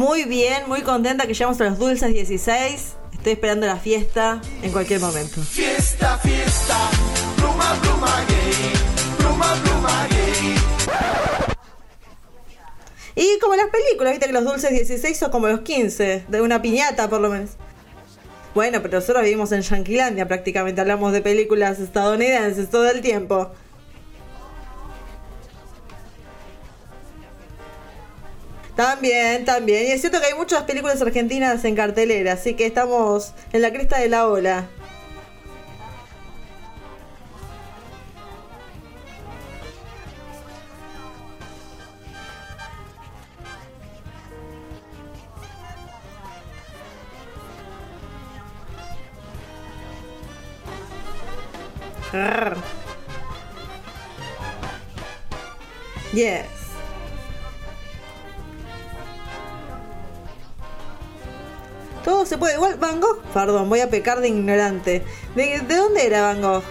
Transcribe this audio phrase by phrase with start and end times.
[0.00, 2.94] Muy bien, muy contenta que llegamos a los dulces 16.
[3.12, 5.42] Estoy esperando la fiesta en cualquier momento.
[5.42, 6.88] Fiesta, fiesta,
[7.36, 8.72] pluma, pluma gay,
[9.18, 10.54] pluma, pluma gay.
[13.14, 16.62] Y como las películas, viste que los dulces 16 son como los 15, de una
[16.62, 17.50] piñata por lo menos.
[18.54, 23.50] Bueno, pero nosotros vivimos en Yanquilandia prácticamente, hablamos de películas estadounidenses todo el tiempo.
[28.80, 29.88] También, también.
[29.88, 33.74] Y es cierto que hay muchas películas argentinas en cartelera, así que estamos en la
[33.74, 34.70] cresta de la ola.
[62.40, 62.54] Puede.
[62.54, 65.04] Igual, Van Gogh, perdón, voy a pecar de ignorante.
[65.36, 66.64] ¿De, de dónde era Van Gogh?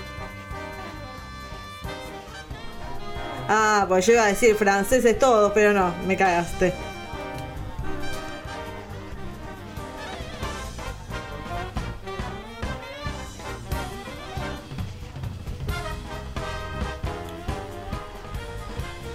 [3.47, 6.73] Ah, pues yo iba a decir franceses todos, pero no, me cagaste.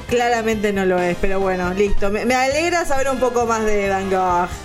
[0.09, 2.11] Claramente no lo es, pero bueno, listo.
[2.11, 4.64] Me, me alegra saber un poco más de Van Gogh.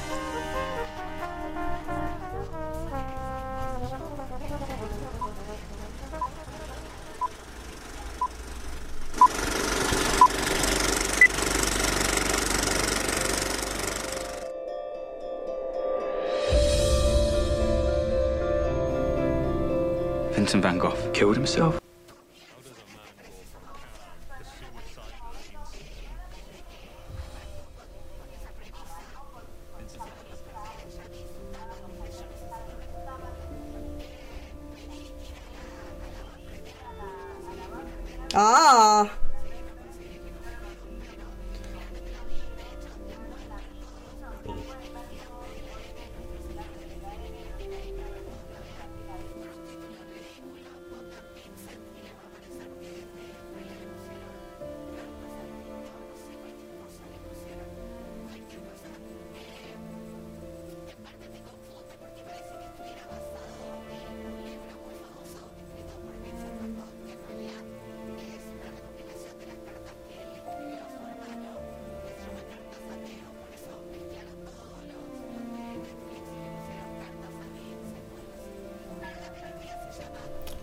[20.51, 21.88] Vincent van Gogh killed himself?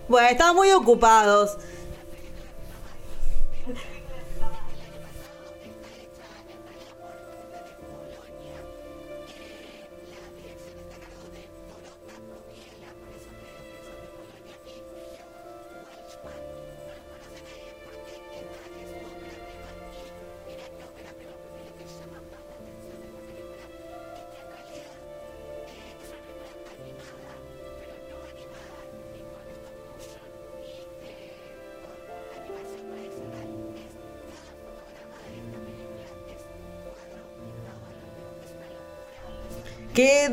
[0.09, 1.57] Bueno, estaban muy ocupados.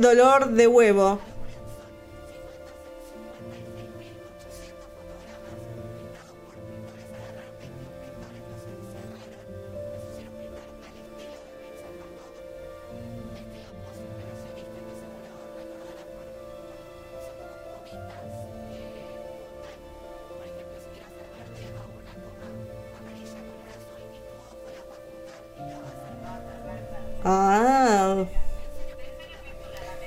[0.03, 1.19] Dolor de huevo.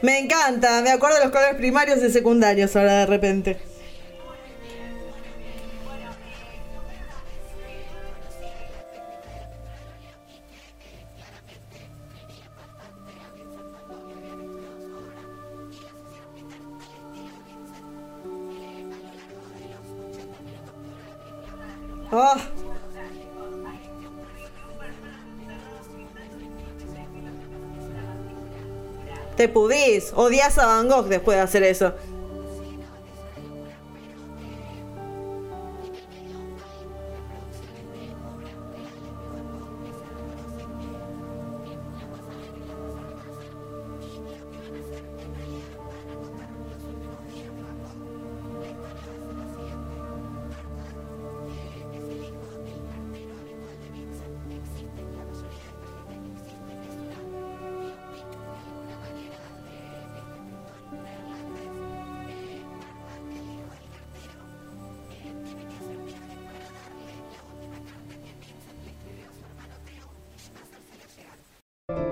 [0.03, 3.57] Me encanta, me acuerdo de los colores primarios y secundarios ahora de repente.
[29.57, 31.95] Pudís, odias a Van Gogh después de hacer eso.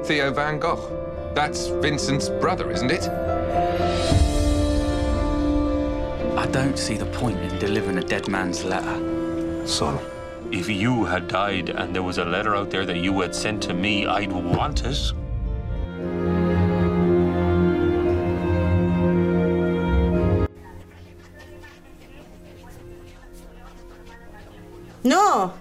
[0.04, 1.32] Theo Van Gogh.
[1.34, 3.08] That's Vincent's brother, isn't it?
[6.36, 9.66] I don't see the point in delivering a dead man's letter.
[9.66, 9.98] Son,
[10.52, 13.62] if you had died and there was a letter out there that you had sent
[13.62, 15.12] to me, I'd want it.
[25.02, 25.54] No.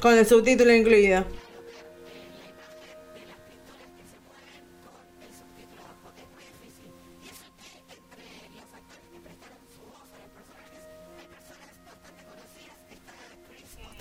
[0.00, 1.24] Con el subtítulo incluido.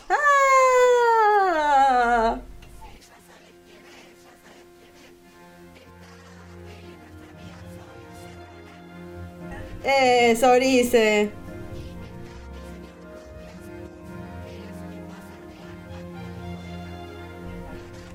[0.09, 0.17] ¡Ah!
[9.83, 11.46] Eh, Sorice.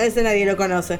[0.02, 0.98] Ese nadie lo conoce.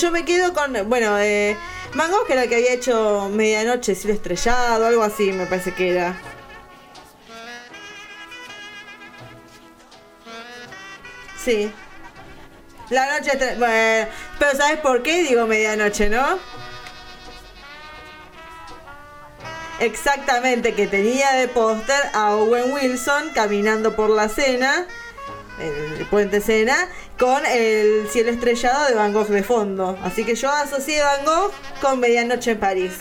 [0.00, 0.72] Yo me quedo con.
[0.88, 1.56] Bueno, eh,
[1.94, 5.74] Van Gogh, que era el que había hecho Medianoche, Cielo Estrellado, algo así, me parece
[5.74, 6.16] que era.
[11.44, 11.72] Sí.
[12.90, 13.32] La noche.
[13.58, 16.38] Bueno, pero ¿sabes por qué digo medianoche, no?
[19.80, 24.86] Exactamente, que tenía de póster a Owen Wilson caminando por la cena,
[25.60, 29.98] el puente Sena, con el cielo estrellado de Van Gogh de fondo.
[30.02, 32.92] Así que yo asocié Van Gogh con Medianoche en París.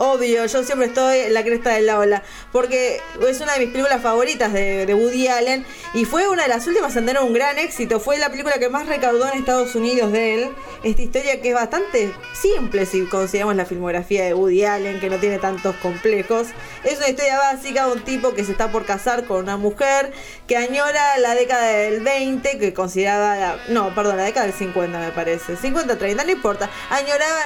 [0.00, 3.70] Obvio, yo siempre estoy en la cresta de la ola, porque es una de mis
[3.70, 7.32] películas favoritas de, de Woody Allen y fue una de las últimas en tener un
[7.32, 7.98] gran éxito.
[7.98, 10.50] Fue la película que más recaudó en Estados Unidos de él.
[10.84, 15.16] Esta historia que es bastante simple si consideramos la filmografía de Woody Allen, que no
[15.16, 16.46] tiene tantos complejos.
[16.84, 20.12] Es una historia básica de un tipo que se está por casar con una mujer
[20.46, 24.96] que añora la década del 20, que consideraba, la- no, perdón, la década del 50
[25.00, 25.56] me parece.
[25.56, 26.70] 50, 30, no importa.
[26.90, 27.40] Añoraba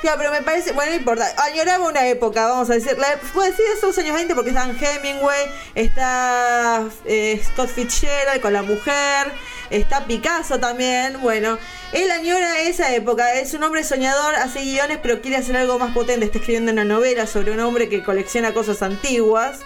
[0.00, 1.26] Claro, pero me parece, bueno, no importa.
[1.36, 2.96] Añoraba una época, vamos a decir.
[2.98, 8.62] La, puedo decir esos años 20 porque están Hemingway, está eh, Scott Fitzgerald con la
[8.62, 9.30] mujer,
[9.68, 11.20] está Picasso también.
[11.20, 11.58] Bueno,
[11.92, 13.34] él añora esa época.
[13.34, 16.24] Es un hombre soñador, hace guiones, pero quiere hacer algo más potente.
[16.24, 19.60] Está escribiendo una novela sobre un hombre que colecciona cosas antiguas.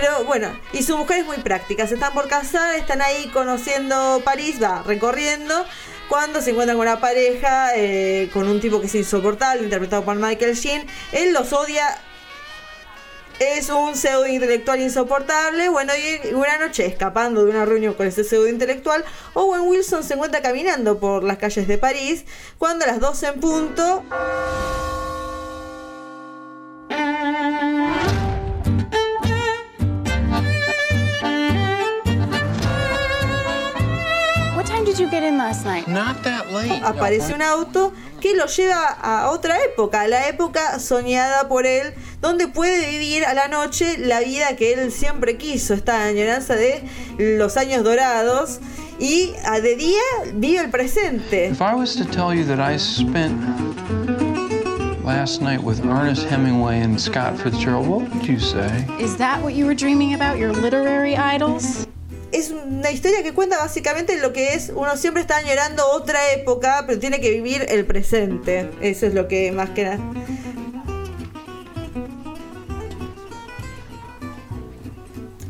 [0.00, 1.84] Pero bueno, y su mujer es muy práctica.
[1.88, 5.64] Se están por casar, están ahí conociendo París, va, recorriendo.
[6.08, 10.14] Cuando se encuentran con una pareja, eh, con un tipo que es insoportable, interpretado por
[10.14, 10.86] Michael Sheen.
[11.10, 11.98] Él los odia.
[13.40, 15.68] Es un pseudo intelectual insoportable.
[15.68, 20.14] Bueno, y una noche, escapando de una reunión con ese pseudo intelectual, Owen Wilson se
[20.14, 22.24] encuentra caminando por las calles de París.
[22.56, 24.04] Cuando a las 12 en punto,
[34.88, 35.86] did you get in last night?
[35.86, 36.82] Not that late.
[36.82, 41.92] aparece un auto que lo lleva a otra época, a la época soñada por él,
[42.22, 46.82] donde puede vivir a la noche la vida que él siempre quiso, esta añoranza de
[47.18, 48.60] los años dorados,
[48.98, 50.00] y a de día
[50.32, 51.48] vive el presente.
[51.48, 53.38] If I was to tell you that I spent
[55.04, 58.86] last night with Ernest Hemingway and Scott Fitzgerald, what would you say?
[58.98, 61.86] Is that what you were dreaming about, your literary idols?
[62.30, 66.84] Es una historia que cuenta básicamente lo que es, uno siempre está añorando otra época,
[66.86, 68.68] pero tiene que vivir el presente.
[68.82, 69.98] Eso es lo que más que nada.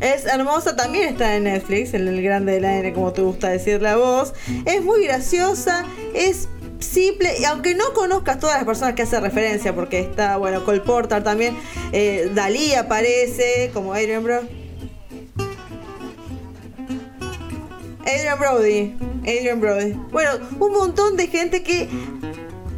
[0.01, 3.49] Es hermosa, también está en Netflix, en el grande de la N, como te gusta
[3.49, 4.33] decirle a vos.
[4.65, 9.75] Es muy graciosa, es simple, y aunque no conozcas todas las personas que hace referencia,
[9.75, 11.57] porque está, bueno, Cole Porter también,
[11.91, 14.58] eh, Dalí aparece como Adrian Bro.
[18.09, 19.93] Adrian Brody, Adrian Brody.
[20.11, 21.89] Bueno, un montón de gente que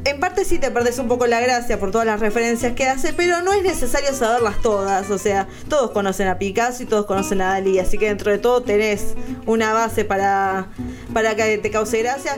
[0.05, 3.13] en parte sí te perdés un poco la gracia por todas las referencias que hace,
[3.13, 5.09] pero no es necesario saberlas todas.
[5.11, 8.39] O sea, todos conocen a Picasso y todos conocen a Dalí, así que dentro de
[8.39, 9.15] todo tenés
[9.47, 10.67] una base para,
[11.13, 12.37] para que te cause gracia.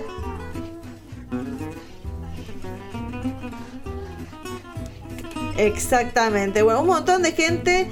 [5.57, 6.63] Exactamente.
[6.63, 7.89] Bueno, un montón de gente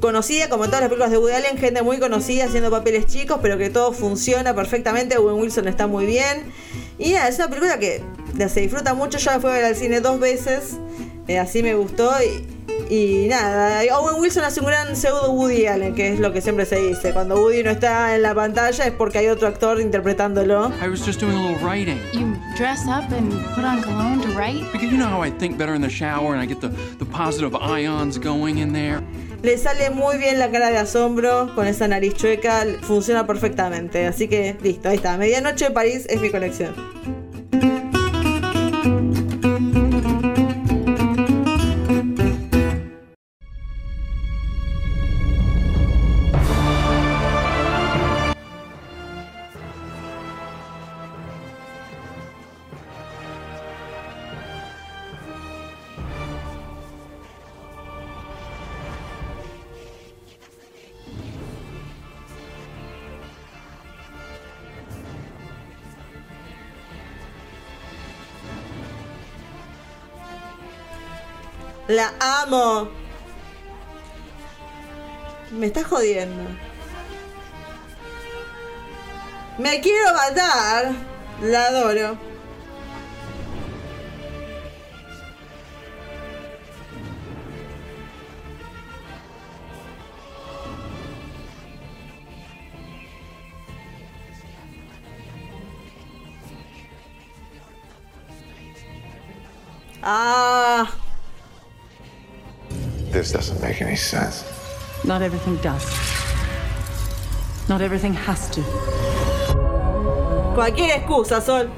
[0.00, 3.38] conocida, como en todas las películas de Woody Allen, gente muy conocida haciendo papeles chicos,
[3.42, 5.16] pero que todo funciona perfectamente.
[5.16, 6.52] Owen Wilson está muy bien.
[6.98, 8.02] Y nada, es una película que
[8.48, 9.18] se disfruta mucho.
[9.18, 10.76] Yo la fui a ver al cine dos veces,
[11.28, 12.10] eh, así me gustó.
[12.22, 12.46] Y,
[12.88, 16.66] y nada, Owen Wilson hace un gran pseudo Woody Allen, que es lo que siempre
[16.66, 17.12] se dice.
[17.12, 20.70] Cuando Woody no está en la pantalla es porque hay otro actor interpretándolo.
[20.82, 21.98] I was just doing a little writing.
[22.12, 24.70] You dress up and put on cologne to write?
[24.72, 27.06] Because you know how I think better in the shower and I get the, the
[27.06, 29.02] positive ions going in there?
[29.42, 34.06] Le sale muy bien la cara de asombro con esa nariz chueca, funciona perfectamente.
[34.06, 35.16] Así que listo, ahí está.
[35.16, 36.74] Medianoche de París es mi conexión.
[71.88, 72.88] La amo.
[75.52, 76.42] Me estás jodiendo.
[79.58, 80.92] Me quiero matar.
[81.42, 82.18] La adoro.
[100.02, 101.05] Ah.
[103.16, 104.44] This doesn't make any sense.
[105.02, 105.86] Not everything does.
[107.66, 108.60] Not everything has to.
[110.54, 111.70] Cualquier excusa, Sol.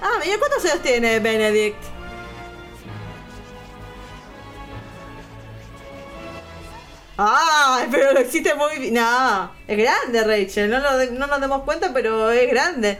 [0.00, 1.84] Ah, mira, ¿cuántos años tiene Benedict?
[7.18, 7.49] Ah,
[7.92, 8.94] pero lo existe muy bien.
[8.94, 10.70] No, es grande Rachel.
[10.70, 12.98] No, lo- no nos demos cuenta, pero es grande.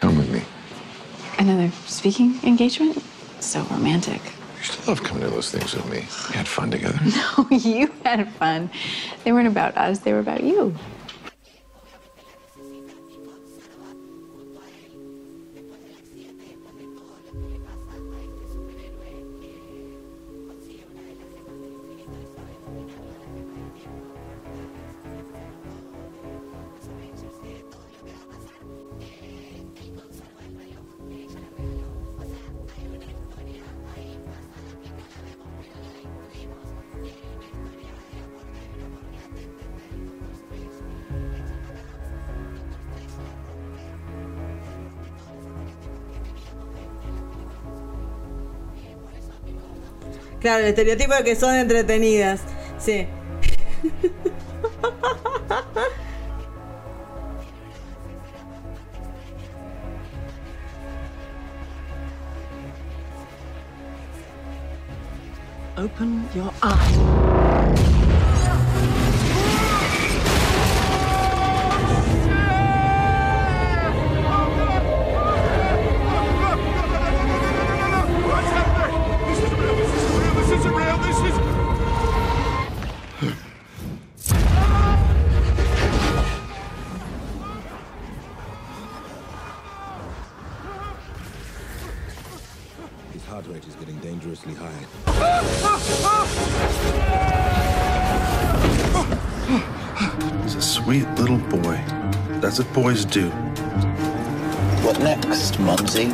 [0.00, 0.42] Come with me.
[1.38, 3.02] Another speaking engagement?
[3.40, 4.20] So romantic.
[4.88, 6.06] Love coming to those things with me.
[6.30, 6.98] We had fun together.
[7.38, 8.70] No, you had fun.
[9.22, 10.74] They weren't about us, they were about you.
[50.48, 52.40] Claro, el estereotipo de que son entretenidas.
[52.78, 53.06] Sí.
[65.76, 67.37] Open your eyes.
[102.58, 103.30] What boys do.
[104.82, 106.08] What next, Mumsy?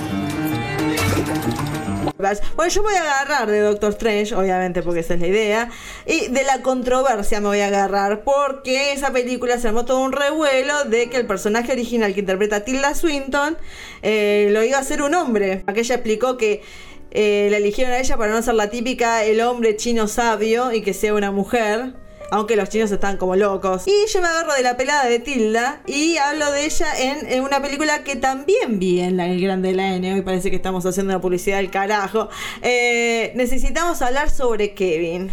[2.54, 5.70] Bueno, yo me voy a agarrar de Doctor Strange, obviamente, porque esa es la idea.
[6.06, 10.12] Y de la controversia me voy a agarrar, porque esa película se armó todo un
[10.12, 13.56] revuelo de que el personaje original que interpreta a Tilda Swinton
[14.02, 15.64] eh, lo iba a ser un hombre.
[15.66, 16.62] Aquella explicó que
[17.10, 20.82] eh, la eligieron a ella para no ser la típica el hombre chino sabio y
[20.82, 22.03] que sea una mujer.
[22.34, 23.86] Aunque los chinos están como locos.
[23.86, 27.62] Y yo me agarro de la pelada de Tilda y hablo de ella en, una
[27.62, 30.14] película que también vi en la, el Grande de la N.
[30.14, 32.28] Hoy parece que estamos haciendo una publicidad del carajo.
[32.60, 35.30] Eh, necesitamos hablar sobre Kevin.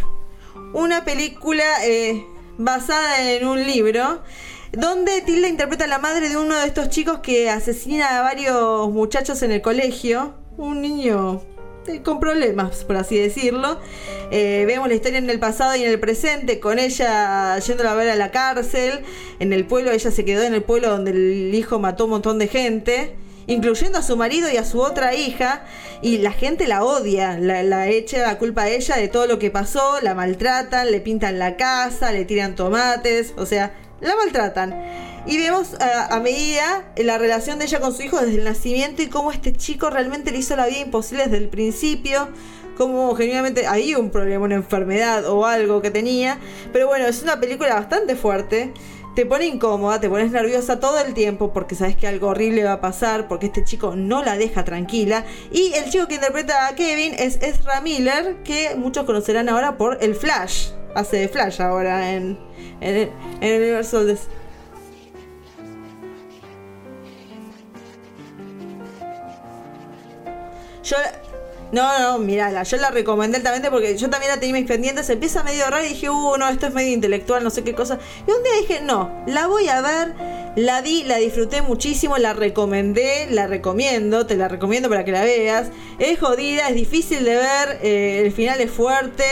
[0.74, 2.24] Una película eh,
[2.56, 4.22] basada en un libro
[4.70, 8.88] donde Tilda interpreta a la madre de uno de estos chicos que asesina a varios
[8.92, 10.34] muchachos en el colegio.
[10.56, 11.42] Un niño
[12.02, 13.78] con problemas, por así decirlo.
[14.30, 17.94] Eh, vemos la historia en el pasado y en el presente, con ella yéndola a
[17.94, 19.00] ver a la cárcel.
[19.40, 22.38] En el pueblo, ella se quedó en el pueblo donde el hijo mató un montón
[22.38, 23.16] de gente.
[23.48, 25.64] Incluyendo a su marido y a su otra hija.
[26.00, 27.38] Y la gente la odia.
[27.38, 30.00] La, la echa la culpa a ella de todo lo que pasó.
[30.00, 33.34] La maltratan, le pintan la casa, le tiran tomates.
[33.36, 35.11] O sea, la maltratan.
[35.24, 39.06] Y vemos a, medida la relación de ella con su hijo desde el nacimiento y
[39.06, 42.28] cómo este chico realmente le hizo la vida imposible desde el principio.
[42.76, 46.38] Como genuinamente hay un problema, una enfermedad o algo que tenía.
[46.72, 48.72] Pero bueno, es una película bastante fuerte.
[49.14, 52.72] Te pone incómoda, te pones nerviosa todo el tiempo porque sabes que algo horrible va
[52.72, 55.24] a pasar, porque este chico no la deja tranquila.
[55.52, 60.02] Y el chico que interpreta a Kevin es Ezra Miller, que muchos conocerán ahora por
[60.02, 60.70] el Flash.
[60.96, 62.38] Hace Flash ahora en,
[62.80, 64.18] en, en el universo de...
[70.82, 70.96] Yo
[71.72, 75.42] no, no, mirala, yo la recomendé altamente porque yo también la tenía mis pendientes, empieza
[75.42, 77.98] medio raro y dije, uh, no, esto es medio intelectual, no sé qué cosa.
[78.26, 80.12] Y un día dije, no, la voy a ver,
[80.54, 85.24] la vi, la disfruté muchísimo, la recomendé, la recomiendo, te la recomiendo para que la
[85.24, 85.68] veas.
[85.98, 89.24] Es jodida, es difícil de ver, eh, el final es fuerte.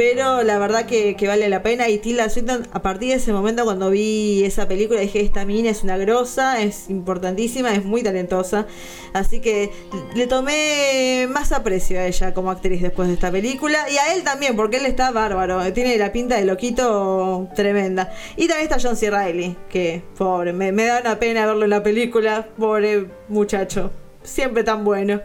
[0.00, 1.90] Pero la verdad que, vale la pena.
[1.90, 5.68] Y Tilda Swinton, a partir de ese momento, cuando vi esa película, dije: Esta mina
[5.68, 8.66] es una grosa, es importantísima, es muy talentosa.
[9.12, 9.70] Así que
[10.14, 13.90] le tomé más aprecio a ella como actriz después de esta película.
[13.90, 15.70] Y a él también, porque él está bárbaro.
[15.74, 18.10] Tiene la pinta de loquito tremenda.
[18.38, 19.10] Y también está John C.
[19.10, 22.48] Reilly, que pobre, me, da una pena verlo en la película.
[22.58, 23.90] Pobre muchacho,
[24.22, 25.20] siempre tan bueno.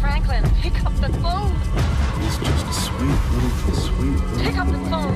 [0.00, 1.93] Franklin, pick up the.
[2.36, 4.38] It's just a sweet little, sweet little.
[4.40, 5.14] Pick up the phone.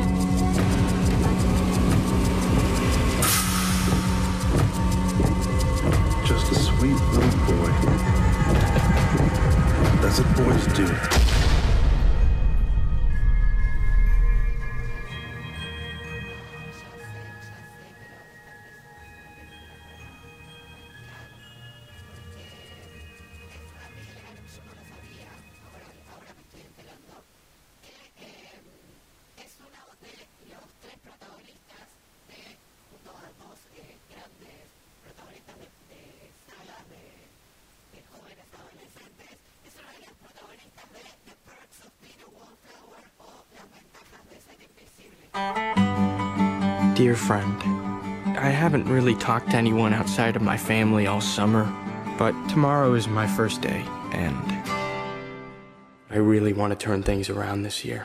[6.24, 7.70] Just a sweet little boy.
[10.00, 11.38] That's what boys do.
[48.70, 51.64] Haven't really talked to anyone outside of my family all summer,
[52.18, 54.37] but tomorrow is my first day, and
[56.11, 58.02] I really want to turn things around this year.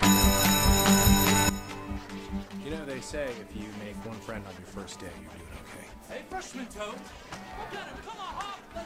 [2.63, 5.51] You know, they say if you make one friend on your first day, you're doing
[5.67, 5.85] okay.
[6.07, 7.97] Hey, freshman toad, we got him!
[8.05, 8.85] Come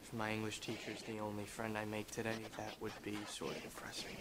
[0.00, 3.62] If my English teacher's the only friend I make today, that would be sort of
[3.64, 4.16] depressing.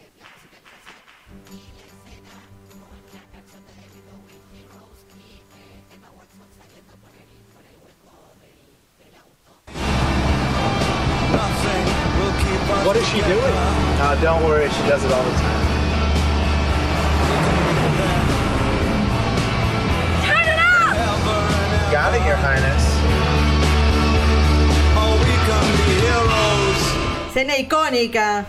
[12.86, 13.56] What is she doing?
[14.00, 15.65] Uh, don't worry, she does it all the time.
[20.26, 21.91] Turn it up!
[21.91, 22.93] Got it, Your Highness.
[27.34, 28.46] Escena icónica.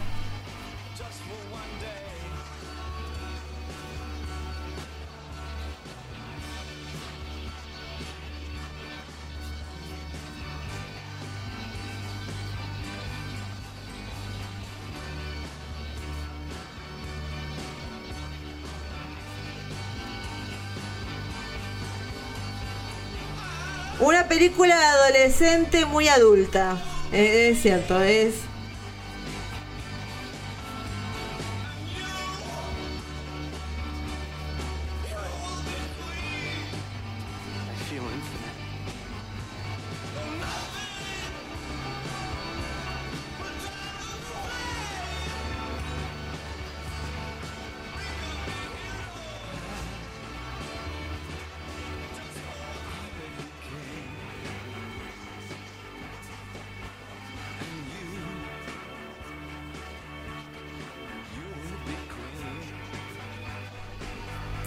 [24.05, 26.77] Una película adolescente muy adulta.
[27.11, 28.35] Eh, Es cierto, es.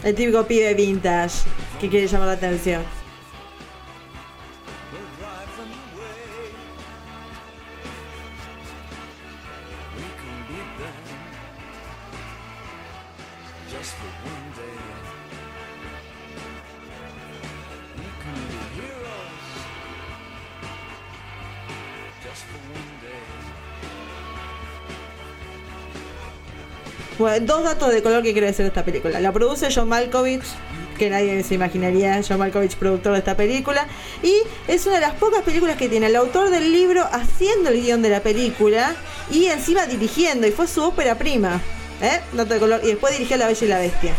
[0.08, 1.44] El típico pibe vintage
[1.82, 2.82] que quiere llamar la atención.
[27.18, 29.20] Bueno, dos datos de color que quiero decir de esta película.
[29.20, 30.44] La produce John Malkovich,
[31.00, 33.88] que nadie se imaginaría, John Malkovich, productor de esta película.
[34.22, 34.34] Y
[34.68, 38.04] es una de las pocas películas que tiene el autor del libro haciendo el guion
[38.04, 38.96] de la película
[39.32, 41.60] y encima dirigiendo, y fue su ópera prima.
[42.02, 42.20] ¿Eh?
[42.34, 42.82] Dato de color.
[42.84, 44.14] Y después dirigió La Bella y la Bestia.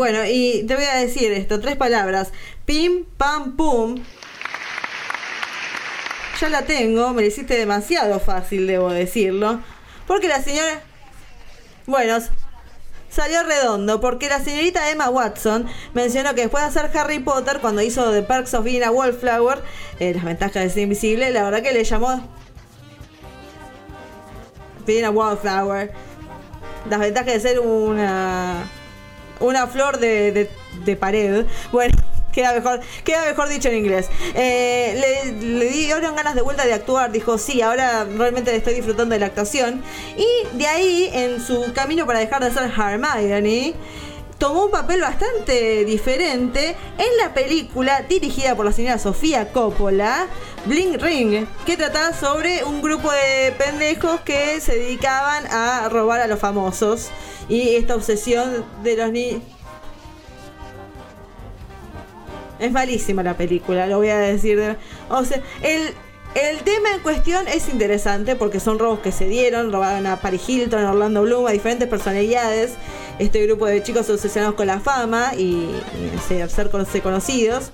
[0.00, 2.32] Bueno, y te voy a decir esto, tres palabras.
[2.64, 4.02] Pim, pam, pum.
[6.40, 9.60] Ya la tengo, me la hiciste demasiado fácil, debo decirlo.
[10.06, 10.80] Porque la señora...
[11.84, 12.16] Bueno,
[13.10, 17.82] salió redondo, porque la señorita Emma Watson mencionó que después de hacer Harry Potter, cuando
[17.82, 19.62] hizo The Perks of Being Wallflower,
[19.98, 22.26] eh, las ventajas de ser invisible, la verdad que le llamó...
[24.86, 25.92] Being a Wallflower.
[26.88, 28.66] Las ventajas de ser una
[29.40, 30.48] una flor de,
[30.84, 31.46] de- pared.
[31.72, 31.94] Bueno,
[32.32, 34.08] queda mejor, queda mejor dicho en inglés.
[34.34, 37.10] Eh, le, le dieron ganas de vuelta de actuar.
[37.12, 39.82] Dijo, sí, ahora realmente estoy disfrutando de la actuación.
[40.16, 43.74] Y de ahí, en su camino para dejar de ser Hermione,
[44.38, 50.26] tomó un papel bastante diferente en la película dirigida por la señora Sofía Coppola,
[50.64, 56.26] Bling Ring, que trataba sobre un grupo de pendejos que se dedicaban a robar a
[56.26, 57.10] los famosos
[57.50, 59.42] y esta obsesión de los niños.
[62.58, 64.58] Es malísima la película, lo voy a decir.
[64.58, 64.76] de-
[65.08, 65.94] O sea, el,
[66.34, 70.42] el tema en cuestión es interesante porque son robos que se dieron, robaron a Paris
[70.46, 72.72] Hilton, a Orlando Bloom, a diferentes personalidades.
[73.18, 77.72] Este grupo de chicos obsesionados con la fama y, y ser conocidos.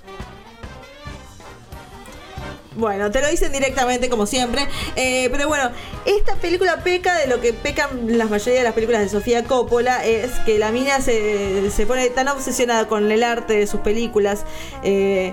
[2.77, 4.69] Bueno, te lo dicen directamente como siempre.
[4.97, 5.71] Eh, pero bueno,
[6.05, 10.05] esta película peca de lo que pecan la mayoría de las películas de Sofía Coppola.
[10.05, 14.45] Es que la mina se, se pone tan obsesionada con el arte de sus películas.
[14.83, 15.33] eh,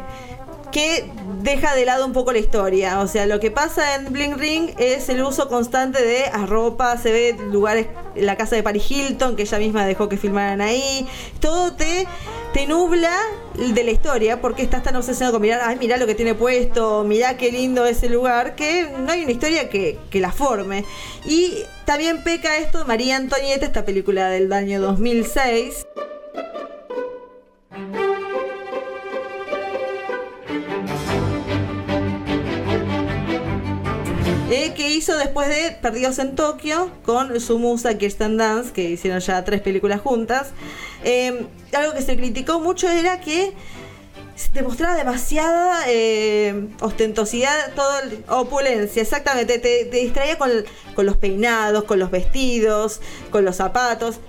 [0.74, 1.06] que
[1.44, 3.00] deja de lado un poco la historia.
[3.00, 7.12] O sea, lo que pasa en Bling Ring es el uso constante de ropa, se
[7.12, 11.08] ve lugares, la casa de Paris Hilton, que ella misma dejó que filmaran ahí.
[11.40, 12.08] Todo te,
[12.54, 13.16] te nubla
[13.56, 17.04] de la historia porque estás tan obsesionado con mirar, ay, mirá lo que tiene puesto,
[17.04, 20.86] mirá qué lindo ese lugar, que no hay una historia que, que la forme.
[21.26, 21.54] Y
[21.86, 25.86] también peca esto María Antonieta, esta película del año 2006.
[34.74, 39.44] Que hizo después de Perdidos en Tokio con su musa Kirsten Dance, que hicieron ya
[39.44, 40.52] tres películas juntas.
[41.04, 43.54] Eh, algo que se criticó mucho era que
[44.54, 47.94] demostraba demasiada eh, ostentosidad, todo
[48.30, 50.52] opulencia, exactamente, te, te distraía con,
[50.96, 54.20] con los peinados, con los vestidos, con los zapatos.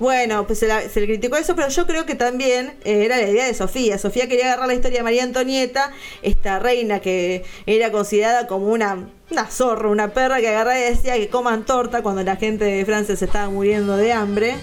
[0.00, 3.18] Bueno, pues se, la- se le criticó eso, pero yo creo que también eh, era
[3.18, 3.98] la idea de Sofía.
[3.98, 9.08] Sofía quería agarrar la historia de María Antonieta, esta reina que era considerada como una,
[9.30, 12.84] una zorra, una perra que agarraba y decía que coman torta cuando la gente de
[12.86, 14.54] Francia se estaba muriendo de hambre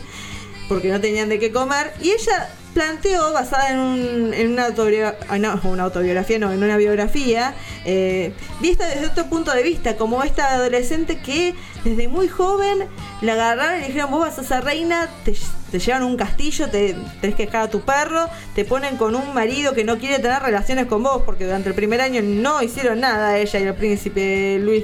[0.68, 1.94] porque no tenían de qué comer.
[2.02, 8.34] Y ella planteó, basada en, un- en ah, una autobiografía, no, en una biografía, eh,
[8.62, 12.86] vista desde otro punto de vista, como esta adolescente que desde muy joven
[13.22, 15.36] la agarraron y le dijeron, vos vas a ser reina, te,
[15.72, 19.16] te llevan a un castillo, te tenés que dejar a tu perro, te ponen con
[19.16, 22.62] un marido que no quiere tener relaciones con vos, porque durante el primer año no
[22.62, 24.84] hicieron nada ella y el príncipe Luis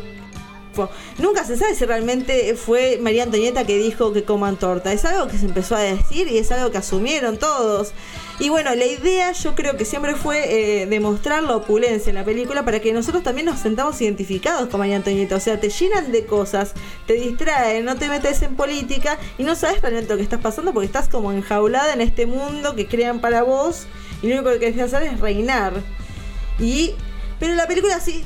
[1.19, 4.91] Nunca se sabe si realmente fue María Antonieta que dijo que coman torta.
[4.91, 7.93] Es algo que se empezó a decir y es algo que asumieron todos.
[8.39, 12.25] Y bueno, la idea yo creo que siempre fue eh, demostrar la opulencia en la
[12.25, 15.35] película para que nosotros también nos sentamos identificados con María Antonieta.
[15.35, 16.73] O sea, te llenan de cosas,
[17.05, 20.73] te distraen, no te metes en política y no sabes realmente lo que estás pasando
[20.73, 23.85] porque estás como enjaulada en este mundo que crean para vos
[24.21, 25.73] y lo único que querés hacer es reinar.
[26.59, 26.93] Y...
[27.39, 28.23] Pero la película sí,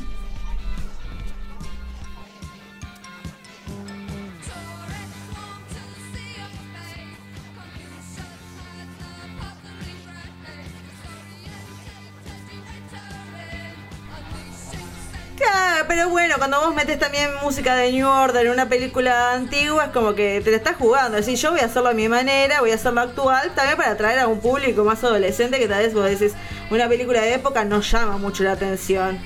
[15.88, 19.92] pero bueno, cuando vos metes también música de New Order en una película antigua, es
[19.92, 21.18] como que te la estás jugando.
[21.18, 23.92] Es decir, yo voy a hacerlo a mi manera, voy a hacerlo actual, también para
[23.92, 26.34] atraer a un público más adolescente que tal vez vos decís,
[26.70, 29.20] una película de época no llama mucho la atención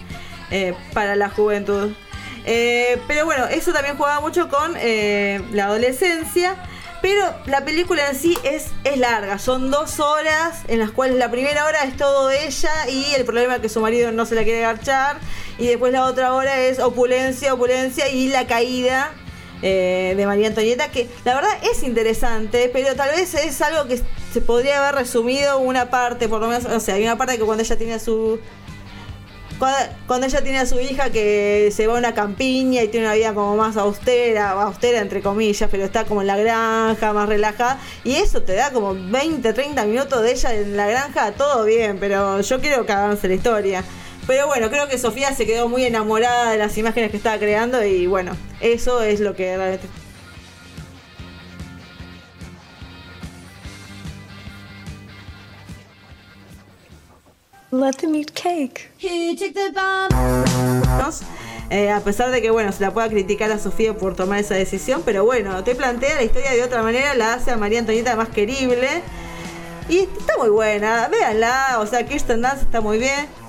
[0.51, 1.91] eh, para la juventud.
[2.45, 6.55] Eh, pero bueno, eso también jugaba mucho con eh, la adolescencia.
[7.01, 11.31] Pero la película en sí es, es larga, son dos horas en las cuales la
[11.31, 14.43] primera hora es todo ella y el problema es que su marido no se la
[14.43, 15.17] quiere garchar
[15.61, 19.11] y después la otra hora es opulencia, opulencia y la caída
[19.61, 24.01] eh, de María Antonieta que la verdad es interesante, pero tal vez es algo que
[24.33, 27.43] se podría haber resumido una parte, por lo menos, o sea, hay una parte que
[27.43, 28.39] cuando ella tiene su
[29.59, 33.05] cuando, cuando ella tiene a su hija que se va a una campiña y tiene
[33.05, 37.29] una vida como más austera, austera entre comillas, pero está como en la granja, más
[37.29, 41.65] relajada, y eso te da como 20, 30 minutos de ella en la granja, todo
[41.65, 43.83] bien, pero yo quiero que avance la historia.
[44.31, 47.83] Pero bueno, creo que Sofía se quedó muy enamorada de las imágenes que estaba creando
[47.83, 49.89] y bueno, eso es lo que realmente...
[57.71, 58.89] Let them eat cake.
[61.69, 64.55] Eh, a pesar de que bueno se la pueda criticar a Sofía por tomar esa
[64.55, 68.15] decisión, pero bueno, te plantea la historia de otra manera, la hace a María Antonieta
[68.15, 68.87] más querible.
[69.89, 73.40] Y está muy buena, véanla, o sea, Kirsten Dance está muy bien.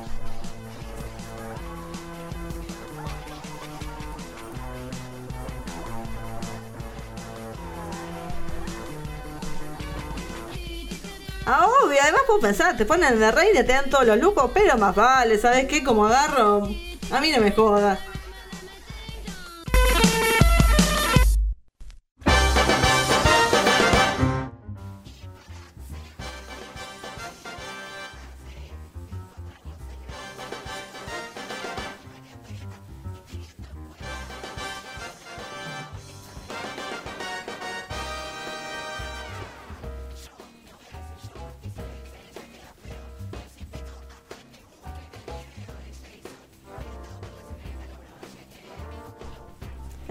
[11.45, 14.79] Ah, obvio, además puedo pensar, te ponen de reina, te dan todos los lujos, pero
[14.79, 15.83] más vale, ¿sabes qué?
[15.83, 16.69] Como agarro,
[17.11, 17.99] a mí no me joda.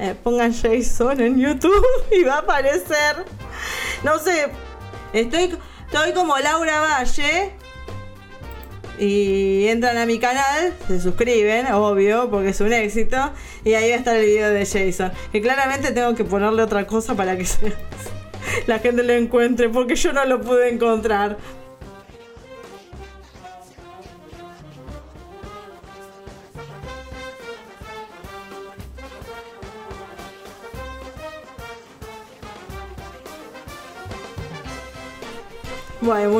[0.02, 3.24] Eh, pongan Jason en YouTube y va a aparecer.
[4.04, 4.48] No sé,
[5.14, 7.54] estoy, estoy como Laura Valle.
[8.98, 13.32] Y entran a mi canal, se suscriben, obvio, porque es un éxito.
[13.64, 15.12] Y ahí va a estar el video de Jason.
[15.32, 17.46] Que claramente tengo que ponerle otra cosa para que
[18.68, 21.38] la gente lo encuentre, porque yo no lo pude encontrar.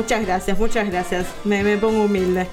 [0.02, 1.26] Muchas gracias, muchas gracias.
[1.44, 2.48] Me, me pongo humilde.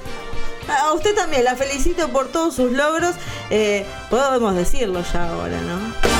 [0.68, 3.16] A usted también, la felicito por todos sus logros.
[3.50, 6.19] Eh, podemos decirlo ya ahora, ¿no?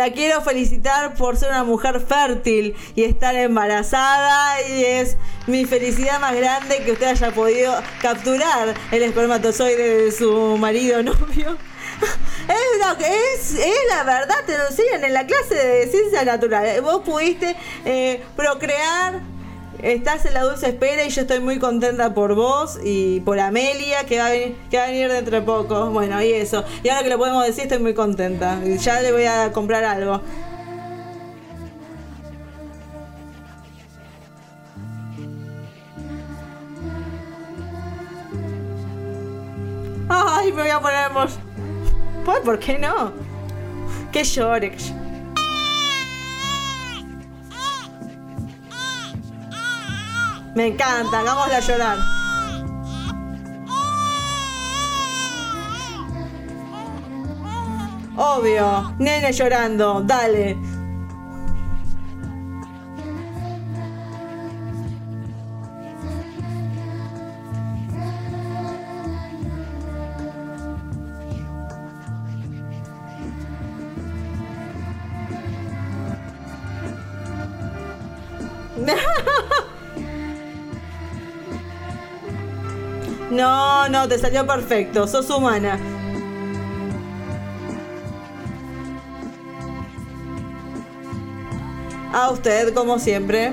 [0.00, 6.18] La quiero felicitar por ser una mujer fértil y estar embarazada y es mi felicidad
[6.18, 11.58] más grande que usted haya podido capturar el espermatozoide de su marido novio.
[12.48, 16.80] Es, es, es la verdad, te lo enseñan en la clase de ciencias naturales.
[16.80, 19.20] Vos pudiste eh, procrear,
[19.82, 24.04] estás en la dulce espera y yo estoy muy contenta por vos y por Amelia
[24.04, 25.90] que va a venir, dentro de poco.
[25.90, 26.64] Bueno, y eso.
[26.82, 28.62] Y ahora que lo podemos decir, estoy muy contenta.
[28.64, 30.20] Ya le voy a comprar algo.
[40.08, 41.10] Ay, me voy a poner
[42.24, 43.12] Pues, ¿por qué no?
[44.10, 44.76] Que llore.
[50.54, 51.98] Me encanta, hagámosla llorar.
[58.16, 60.56] Obvio, nene llorando, dale.
[84.00, 85.78] No, te salió perfecto, sos humana.
[92.12, 93.52] A usted, como siempre.